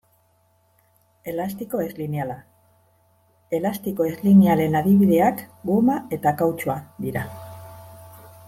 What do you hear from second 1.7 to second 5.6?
ez-lineala: Elastiko ez-linealen adibideak